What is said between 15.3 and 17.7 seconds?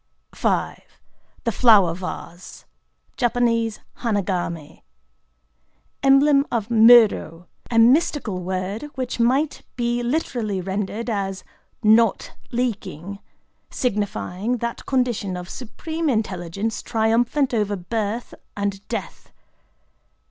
of supreme intelligence triumphant